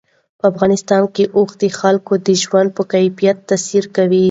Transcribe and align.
په 0.39 0.45
افغانستان 0.51 1.03
کې 1.15 1.23
اوښ 1.37 1.49
د 1.61 1.63
خلکو 1.79 2.13
د 2.27 2.29
ژوند 2.43 2.69
په 2.77 2.83
کیفیت 2.93 3.37
تاثیر 3.49 3.83
کوي. 3.95 4.19